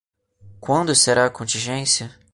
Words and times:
Quando 0.59 0.95
será 0.95 1.27
a 1.27 1.29
contingência? 1.29 2.09